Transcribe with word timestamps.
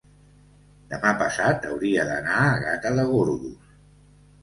Demà 0.93 1.11
passat 1.19 1.69
hauria 1.73 2.09
d'anar 2.09 2.41
a 2.49 2.59
Gata 2.67 2.97
de 3.01 3.09
Gorgos. 3.15 3.73